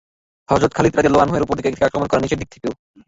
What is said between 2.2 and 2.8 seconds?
এবং নিচের দিক থেকেও।